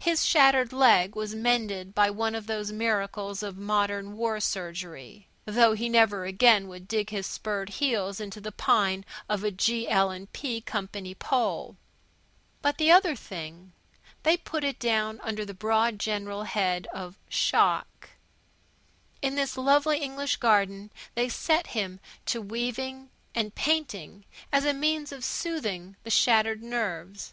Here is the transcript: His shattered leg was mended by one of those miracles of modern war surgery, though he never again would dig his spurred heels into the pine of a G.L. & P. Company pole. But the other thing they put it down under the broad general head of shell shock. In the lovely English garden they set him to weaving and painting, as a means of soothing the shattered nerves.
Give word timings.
His 0.00 0.22
shattered 0.22 0.70
leg 0.70 1.14
was 1.16 1.34
mended 1.34 1.94
by 1.94 2.10
one 2.10 2.34
of 2.34 2.46
those 2.46 2.72
miracles 2.72 3.42
of 3.42 3.56
modern 3.56 4.14
war 4.14 4.38
surgery, 4.38 5.28
though 5.46 5.72
he 5.72 5.88
never 5.88 6.26
again 6.26 6.68
would 6.68 6.86
dig 6.86 7.08
his 7.08 7.26
spurred 7.26 7.70
heels 7.70 8.20
into 8.20 8.38
the 8.38 8.52
pine 8.52 9.02
of 9.30 9.42
a 9.44 9.50
G.L. 9.50 10.26
& 10.30 10.32
P. 10.34 10.60
Company 10.60 11.14
pole. 11.14 11.78
But 12.60 12.76
the 12.76 12.92
other 12.92 13.16
thing 13.16 13.72
they 14.24 14.36
put 14.36 14.62
it 14.62 14.78
down 14.78 15.20
under 15.22 15.42
the 15.46 15.54
broad 15.54 15.98
general 15.98 16.42
head 16.42 16.86
of 16.92 17.16
shell 17.30 17.78
shock. 17.84 18.10
In 19.22 19.36
the 19.36 19.50
lovely 19.58 20.00
English 20.00 20.36
garden 20.36 20.90
they 21.14 21.30
set 21.30 21.68
him 21.68 21.98
to 22.26 22.42
weaving 22.42 23.08
and 23.34 23.54
painting, 23.54 24.26
as 24.52 24.66
a 24.66 24.74
means 24.74 25.12
of 25.12 25.24
soothing 25.24 25.96
the 26.02 26.10
shattered 26.10 26.62
nerves. 26.62 27.32